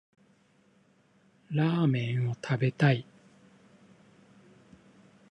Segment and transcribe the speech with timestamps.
[1.51, 3.05] ラーメンを食べたい。